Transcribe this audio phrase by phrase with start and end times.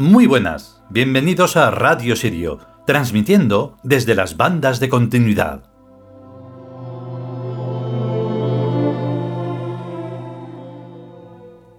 [0.00, 5.64] Muy buenas, bienvenidos a Radio Sirio, transmitiendo desde las bandas de continuidad.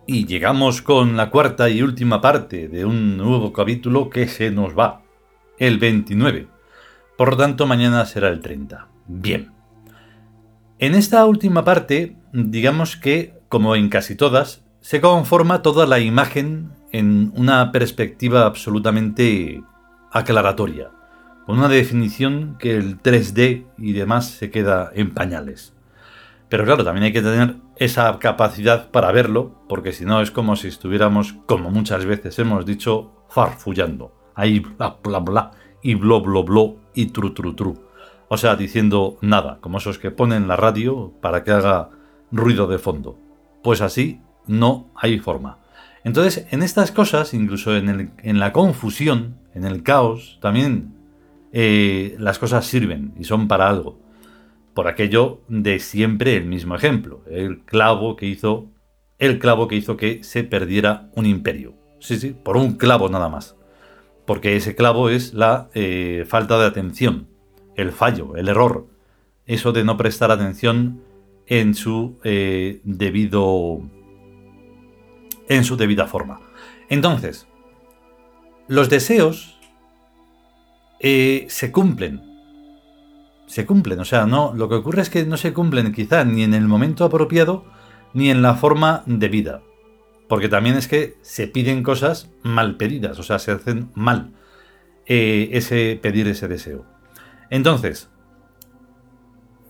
[0.05, 4.77] Y llegamos con la cuarta y última parte de un nuevo capítulo que se nos
[4.77, 5.01] va,
[5.57, 6.49] el 29.
[7.17, 8.89] Por lo tanto, mañana será el 30.
[9.07, 9.53] Bien.
[10.77, 16.77] En esta última parte, digamos que, como en casi todas, se conforma toda la imagen
[16.91, 19.63] en una perspectiva absolutamente
[20.11, 20.91] aclaratoria,
[21.45, 25.73] con una definición que el 3D y demás se queda en pañales.
[26.49, 30.55] Pero claro, también hay que tener esa capacidad para verlo, porque si no es como
[30.55, 34.11] si estuviéramos, como muchas veces hemos dicho, farfullando.
[34.33, 35.51] Ahí bla bla bla
[35.83, 37.89] y blo blo blo y tru tru tru.
[38.29, 41.89] O sea, diciendo nada, como esos que ponen la radio para que haga
[42.31, 43.17] ruido de fondo.
[43.63, 45.58] Pues así no hay forma.
[46.09, 50.95] Entonces, en estas cosas, incluso en, la confusión, en el caos, también
[51.53, 53.99] eh, las cosas sirven y son para algo.
[54.73, 58.71] Por aquello de siempre el mismo ejemplo, el clavo que hizo,
[59.19, 61.75] el clavo que hizo que se perdiera un imperio.
[61.99, 63.55] Sí, sí, por un clavo nada más.
[64.25, 67.27] Porque ese clavo es la eh, falta de atención,
[67.75, 68.87] el fallo, el error.
[69.45, 71.03] Eso de no prestar atención
[71.45, 73.83] en su eh, debido
[75.49, 76.39] en su debida forma.
[76.87, 77.47] Entonces,
[78.67, 79.59] los deseos
[80.99, 82.21] eh, se cumplen.
[83.47, 86.43] Se cumplen, o sea, no, lo que ocurre es que no se cumplen quizá ni
[86.43, 87.65] en el momento apropiado
[88.13, 89.63] ni en la forma debida.
[90.27, 94.33] Porque también es que se piden cosas mal pedidas, o sea, se hacen mal
[95.07, 96.85] eh, ese pedir ese deseo.
[97.49, 98.09] Entonces,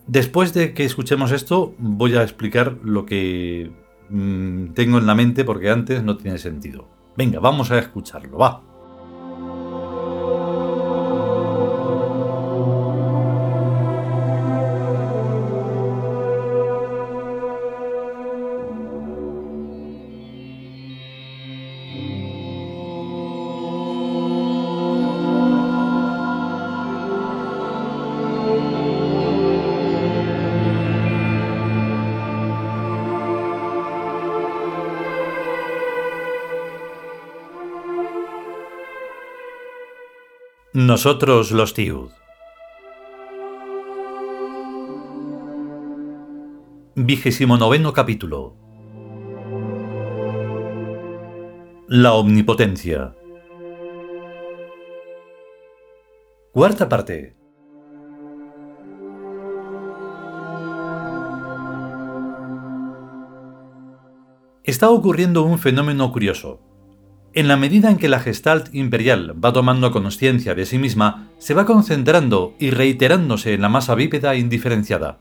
[0.07, 3.71] después de que escuchemos esto, voy a explicar lo que
[4.09, 6.87] Mm, tengo en la mente porque antes no tiene sentido.
[7.15, 8.68] Venga, vamos a escucharlo, va.
[40.71, 42.11] Nosotros los Tiud.
[46.93, 47.57] Vigésimo
[47.91, 48.55] capítulo.
[51.87, 53.15] La omnipotencia.
[56.51, 57.35] Cuarta parte.
[64.63, 66.68] Está ocurriendo un fenómeno curioso.
[67.39, 71.53] En la medida en que la Gestalt imperial va tomando conciencia de sí misma, se
[71.53, 75.19] va concentrando y reiterándose en la masa bípeda indiferenciada.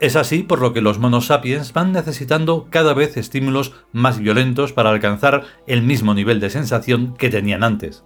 [0.00, 4.72] Es así por lo que los monos sapiens van necesitando cada vez estímulos más violentos
[4.72, 8.02] para alcanzar el mismo nivel de sensación que tenían antes.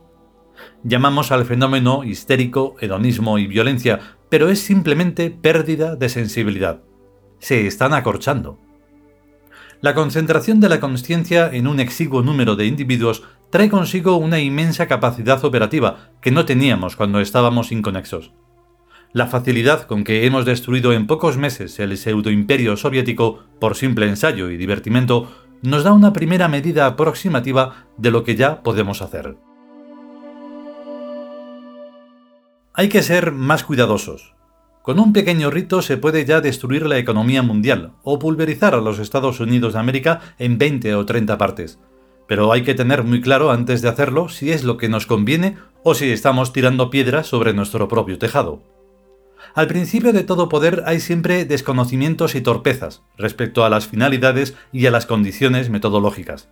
[0.83, 6.81] Llamamos al fenómeno histérico, hedonismo y violencia, pero es simplemente pérdida de sensibilidad.
[7.39, 8.59] Se están acorchando.
[9.81, 14.89] La concentración de la conciencia en un exiguo número de individuos trae consigo una inmensa
[14.89, 18.33] capacidad operativa que no teníamos cuando estábamos inconexos.
[19.13, 24.51] La facilidad con que hemos destruido en pocos meses el pseudoimperio soviético por simple ensayo
[24.51, 25.31] y divertimento
[25.63, 29.37] nos da una primera medida aproximativa de lo que ya podemos hacer.
[32.75, 34.35] Hay que ser más cuidadosos,
[34.89, 38.99] con un pequeño rito se puede ya destruir la economía mundial o pulverizar a los
[38.99, 41.79] Estados Unidos de América en 20 o 30 partes.
[42.27, 45.59] Pero hay que tener muy claro antes de hacerlo si es lo que nos conviene
[45.85, 48.63] o si estamos tirando piedras sobre nuestro propio tejado.
[49.55, 54.87] Al principio de todo poder hay siempre desconocimientos y torpezas respecto a las finalidades y
[54.87, 56.49] a las condiciones metodológicas.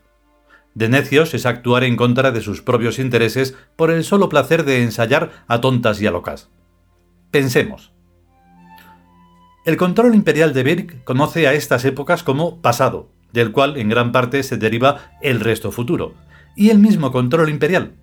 [0.75, 4.83] De necios es actuar en contra de sus propios intereses por el solo placer de
[4.83, 6.51] ensayar a tontas y a locas.
[7.31, 7.96] Pensemos.
[9.67, 14.13] El control imperial de Birk conoce a estas épocas como pasado, del cual en gran
[14.13, 16.15] parte se deriva el resto futuro,
[16.55, 17.95] y el mismo control imperial.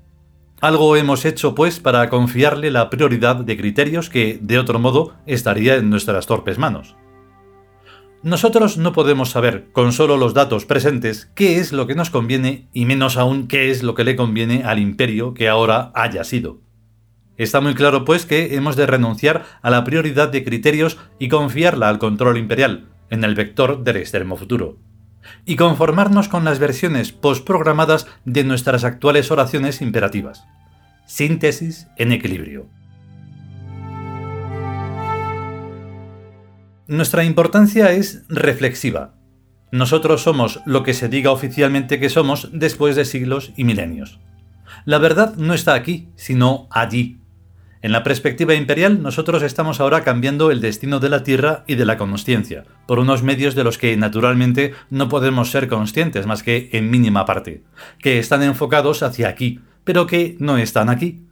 [0.60, 5.75] Algo hemos hecho, pues, para confiarle la prioridad de criterios que, de otro modo, estaría
[5.75, 6.98] en nuestras torpes manos.
[8.24, 12.68] Nosotros no podemos saber, con solo los datos presentes, qué es lo que nos conviene
[12.74, 16.60] y menos aún qué es lo que le conviene al imperio que ahora haya sido.
[17.38, 21.90] Está muy claro, pues, que hemos de renunciar a la prioridad de criterios y confiarla
[21.90, 24.78] al control imperial, en el vector del extremo futuro.
[25.46, 30.44] y conformarnos con las versiones postprogramadas de nuestras actuales oraciones imperativas.
[31.06, 32.68] Síntesis en equilibrio.
[36.88, 39.14] Nuestra importancia es reflexiva.
[39.72, 44.20] Nosotros somos lo que se diga oficialmente que somos después de siglos y milenios.
[44.86, 47.20] La verdad no está aquí, sino allí.
[47.84, 51.86] En la perspectiva imperial, nosotros estamos ahora cambiando el destino de la Tierra y de
[51.86, 56.70] la consciencia, por unos medios de los que naturalmente no podemos ser conscientes más que
[56.72, 57.62] en mínima parte,
[58.00, 61.26] que están enfocados hacia aquí, pero que no están aquí.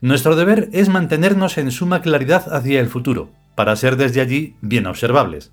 [0.00, 4.86] Nuestro deber es mantenernos en suma claridad hacia el futuro, para ser desde allí bien
[4.86, 5.50] observables.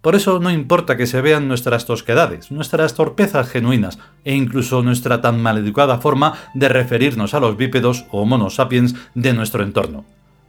[0.00, 5.20] Por eso no importa que se vean nuestras tosquedades, nuestras torpezas genuinas e incluso nuestra
[5.20, 10.04] tan maleducada forma de referirnos a los bípedos o monos sapiens de nuestro entorno,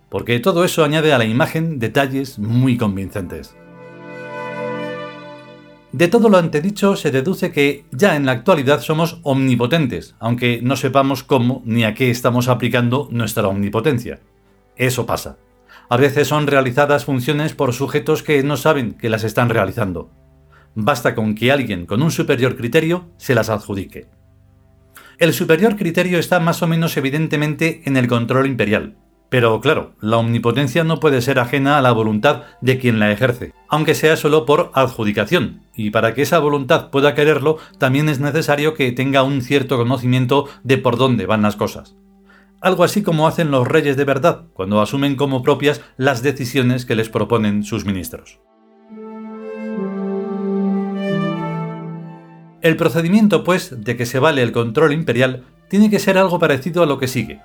[0.09, 3.55] porque todo eso añade a la imagen detalles muy convincentes.
[5.91, 10.75] De todo lo antedicho se deduce que ya en la actualidad somos omnipotentes, aunque no
[10.75, 14.19] sepamos cómo ni a qué estamos aplicando nuestra omnipotencia.
[14.75, 15.37] Eso pasa.
[15.89, 20.11] A veces son realizadas funciones por sujetos que no saben que las están realizando.
[20.75, 24.09] Basta con que alguien con un superior criterio se las adjudique.
[25.17, 28.97] El superior criterio está más o menos evidentemente en el control imperial,
[29.29, 33.53] pero claro, la omnipotencia no puede ser ajena a la voluntad de quien la ejerce,
[33.69, 38.73] aunque sea solo por adjudicación, y para que esa voluntad pueda quererlo también es necesario
[38.73, 41.95] que tenga un cierto conocimiento de por dónde van las cosas
[42.61, 46.95] algo así como hacen los reyes de verdad cuando asumen como propias las decisiones que
[46.95, 48.39] les proponen sus ministros.
[52.61, 56.83] El procedimiento, pues, de que se vale el control imperial tiene que ser algo parecido
[56.83, 57.39] a lo que sigue.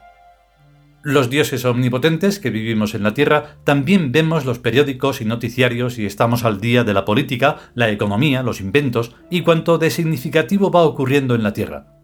[1.05, 6.06] Los dioses omnipotentes que vivimos en la Tierra también vemos los periódicos y noticiarios y
[6.06, 10.82] estamos al día de la política, la economía, los inventos y cuanto de significativo va
[10.82, 12.02] ocurriendo en la Tierra.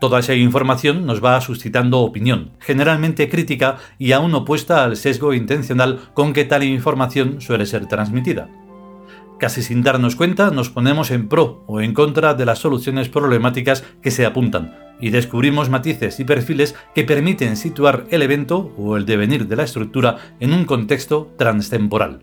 [0.00, 5.98] Toda esa información nos va suscitando opinión, generalmente crítica y aún opuesta al sesgo intencional
[6.14, 8.48] con que tal información suele ser transmitida.
[9.40, 13.84] Casi sin darnos cuenta nos ponemos en pro o en contra de las soluciones problemáticas
[14.00, 19.06] que se apuntan y descubrimos matices y perfiles que permiten situar el evento o el
[19.06, 22.22] devenir de la estructura en un contexto transtemporal.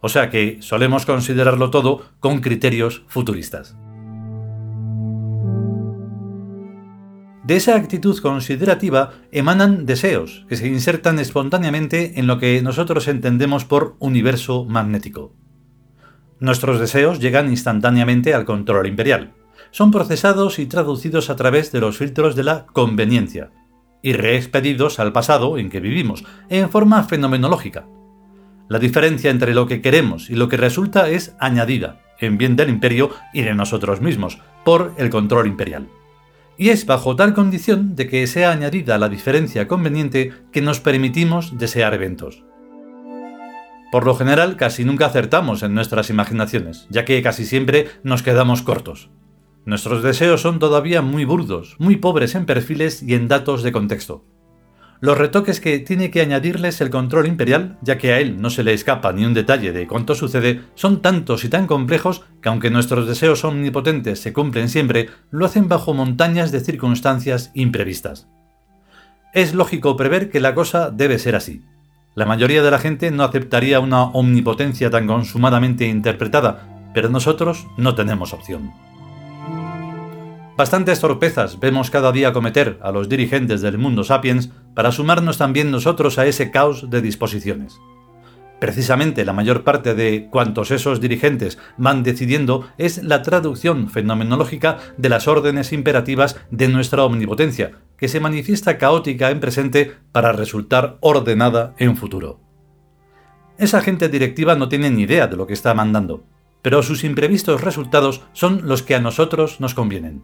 [0.00, 3.76] O sea que solemos considerarlo todo con criterios futuristas.
[7.44, 13.66] De esa actitud considerativa emanan deseos que se insertan espontáneamente en lo que nosotros entendemos
[13.66, 15.34] por universo magnético.
[16.40, 19.34] Nuestros deseos llegan instantáneamente al control imperial.
[19.72, 23.50] Son procesados y traducidos a través de los filtros de la conveniencia
[24.02, 27.86] y reexpedidos al pasado en que vivimos, en forma fenomenológica.
[28.70, 32.70] La diferencia entre lo que queremos y lo que resulta es añadida, en bien del
[32.70, 35.88] imperio y de nosotros mismos, por el control imperial
[36.58, 41.58] y es bajo tal condición de que sea añadida la diferencia conveniente que nos permitimos
[41.58, 42.44] desear eventos.
[43.90, 48.62] Por lo general casi nunca acertamos en nuestras imaginaciones, ya que casi siempre nos quedamos
[48.62, 49.10] cortos.
[49.64, 54.24] Nuestros deseos son todavía muy burdos, muy pobres en perfiles y en datos de contexto
[55.00, 58.64] los retoques que tiene que añadirles el control imperial, ya que a él no se
[58.64, 62.70] le escapa ni un detalle de cuánto sucede, son tantos y tan complejos que aunque
[62.70, 68.28] nuestros deseos omnipotentes se cumplen siempre, lo hacen bajo montañas de circunstancias imprevistas.
[69.34, 71.62] Es lógico prever que la cosa debe ser así.
[72.14, 77.96] La mayoría de la gente no aceptaría una omnipotencia tan consumadamente interpretada, pero nosotros no
[77.96, 78.72] tenemos opción.
[80.56, 85.72] Bastantes torpezas vemos cada día cometer a los dirigentes del mundo sapiens para sumarnos también
[85.72, 87.80] nosotros a ese caos de disposiciones.
[88.60, 95.08] Precisamente la mayor parte de cuantos esos dirigentes van decidiendo es la traducción fenomenológica de
[95.08, 101.74] las órdenes imperativas de nuestra omnipotencia, que se manifiesta caótica en presente para resultar ordenada
[101.78, 102.40] en futuro.
[103.58, 106.24] Esa gente directiva no tiene ni idea de lo que está mandando,
[106.62, 110.22] pero sus imprevistos resultados son los que a nosotros nos convienen.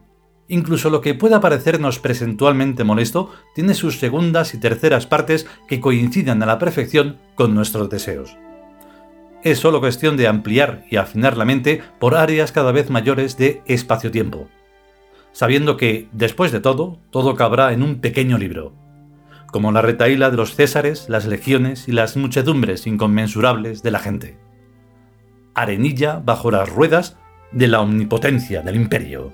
[0.52, 6.42] Incluso lo que pueda parecernos presentualmente molesto tiene sus segundas y terceras partes que coincidan
[6.42, 8.36] a la perfección con nuestros deseos.
[9.44, 13.62] Es solo cuestión de ampliar y afinar la mente por áreas cada vez mayores de
[13.66, 14.48] espacio-tiempo,
[15.30, 18.74] sabiendo que, después de todo, todo cabrá en un pequeño libro,
[19.52, 24.36] como la retaíla de los césares, las legiones y las muchedumbres inconmensurables de la gente.
[25.54, 27.16] Arenilla bajo las ruedas
[27.52, 29.32] de la omnipotencia del imperio.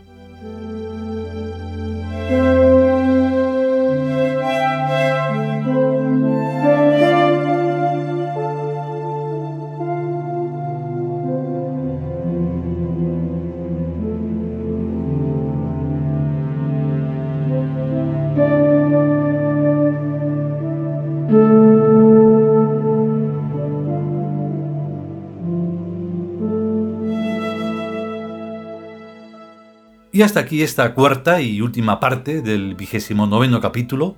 [30.16, 34.16] Y hasta aquí esta cuarta y última parte del vigésimo noveno capítulo,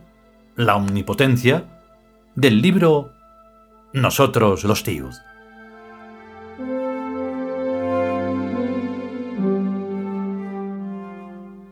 [0.55, 1.65] La omnipotencia,
[2.37, 3.11] del libro
[3.93, 5.21] Nosotros los tíos.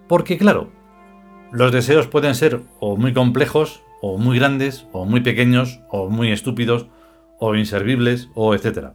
[0.08, 0.72] Porque claro,
[1.52, 6.32] los deseos pueden ser o muy complejos, o muy grandes, o muy pequeños, o muy
[6.32, 6.88] estúpidos,
[7.38, 8.88] o inservibles, o etc.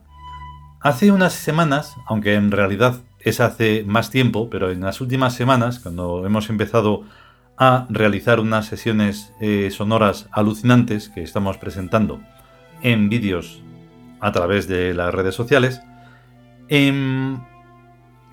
[0.82, 5.80] Hace unas semanas, aunque en realidad es hace más tiempo, pero en las últimas semanas,
[5.80, 7.04] cuando hemos empezado
[7.58, 12.20] a realizar unas sesiones eh, sonoras alucinantes que estamos presentando
[12.82, 13.62] en vídeos
[14.20, 15.82] a través de las redes sociales,
[16.70, 17.40] em,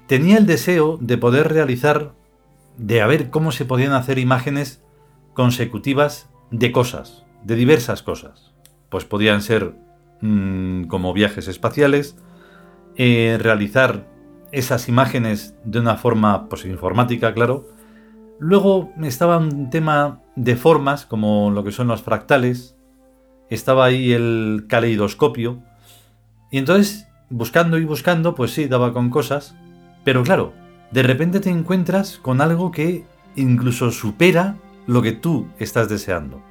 [0.07, 2.13] tenía el deseo de poder realizar
[2.79, 4.83] de a ver cómo se podían hacer imágenes
[5.35, 8.55] consecutivas de cosas, de diversas cosas.
[8.89, 9.75] Pues podían ser
[10.21, 12.17] mm, como viajes espaciales,
[12.97, 14.07] eh, realizar
[14.53, 17.67] esas imágenes de una forma pues, informática, claro.
[18.39, 22.77] Luego estaba un tema de formas, como lo que son los fractales.
[23.51, 25.63] Estaba ahí el caleidoscopio.
[26.51, 29.57] Y entonces, buscando y buscando, pues sí, daba con cosas.
[30.05, 30.53] Pero claro,
[30.91, 33.05] de repente te encuentras con algo que
[33.37, 36.43] incluso supera lo que tú estás deseando.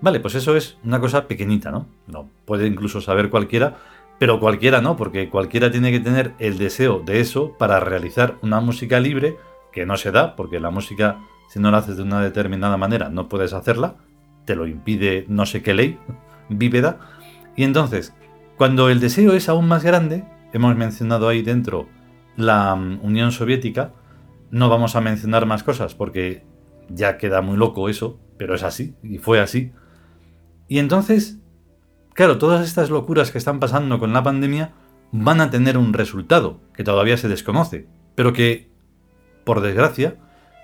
[0.00, 1.86] Vale, pues eso es una cosa pequeñita, ¿no?
[2.08, 3.76] No puede incluso saber cualquiera,
[4.22, 8.60] pero cualquiera no, porque cualquiera tiene que tener el deseo de eso para realizar una
[8.60, 9.36] música libre,
[9.72, 13.08] que no se da, porque la música, si no la haces de una determinada manera,
[13.08, 13.96] no puedes hacerla,
[14.44, 15.98] te lo impide no sé qué ley,
[16.48, 17.00] víveda.
[17.56, 18.14] Y entonces,
[18.56, 21.88] cuando el deseo es aún más grande, hemos mencionado ahí dentro
[22.36, 23.92] la mm, Unión Soviética,
[24.52, 26.44] no vamos a mencionar más cosas porque
[26.88, 29.72] ya queda muy loco eso, pero es así, y fue así.
[30.68, 31.41] Y entonces,
[32.14, 34.72] claro, todas estas locuras que están pasando con la pandemia
[35.12, 38.68] van a tener un resultado que todavía se desconoce, pero que,
[39.44, 40.16] por desgracia,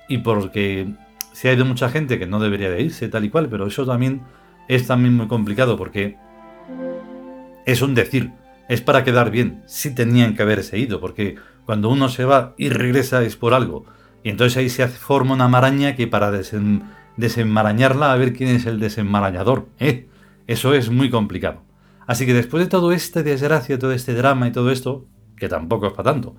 [0.09, 0.95] y porque
[1.33, 3.85] se ha ido mucha gente que no debería de irse tal y cual, pero eso
[3.87, 4.23] también
[4.69, 6.17] es también muy complicado porque
[7.67, 8.33] es un decir,
[8.69, 12.71] es para quedar bien, sí tenían que haberse ido, porque cuando uno se va y
[12.71, 13.85] regresa es por algo.
[14.23, 16.31] Y entonces ahí se forma una maraña que para
[17.17, 19.69] desenmarañarla, a ver quién es el desenmarañador.
[19.78, 20.09] ¿eh?
[20.49, 21.62] Eso es muy complicado.
[22.09, 25.87] Así que después de todo este desgracia, todo este drama y todo esto, que tampoco
[25.87, 26.35] es para tanto,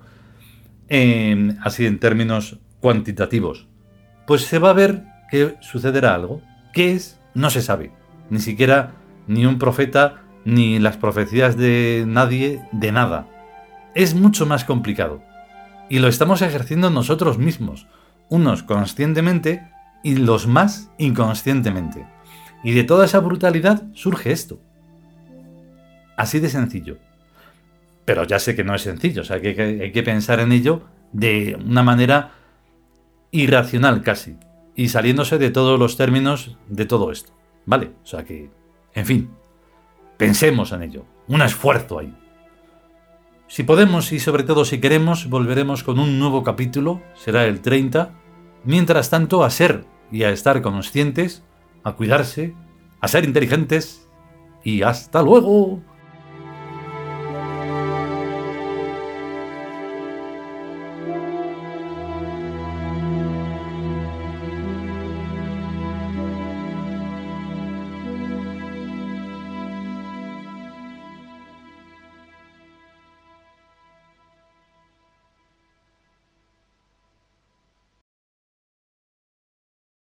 [1.62, 3.68] así en términos cuantitativos,
[4.26, 6.42] pues se va a ver que sucederá algo.
[6.74, 7.18] ¿Qué es?
[7.34, 7.92] No se sabe.
[8.28, 8.92] Ni siquiera
[9.26, 13.26] ni un profeta, ni las profecías de nadie, de nada
[13.94, 15.22] es mucho más complicado.
[15.88, 17.86] Y lo estamos ejerciendo nosotros mismos,
[18.28, 19.68] unos conscientemente
[20.02, 22.06] y los más inconscientemente.
[22.62, 24.60] Y de toda esa brutalidad surge esto.
[26.16, 26.98] Así de sencillo.
[28.04, 30.82] Pero ya sé que no es sencillo, o sea que hay que pensar en ello
[31.12, 32.32] de una manera
[33.30, 34.36] irracional casi,
[34.74, 37.32] y saliéndose de todos los términos de todo esto.
[37.66, 37.92] ¿Vale?
[38.02, 38.50] O sea que,
[38.94, 39.30] en fin,
[40.16, 41.04] pensemos en ello.
[41.28, 42.14] Un esfuerzo ahí.
[43.46, 48.12] Si podemos y sobre todo si queremos, volveremos con un nuevo capítulo, será el 30.
[48.64, 51.42] Mientras tanto, a ser y a estar conscientes,
[51.84, 52.54] a cuidarse,
[53.00, 54.08] a ser inteligentes
[54.64, 55.80] y hasta luego.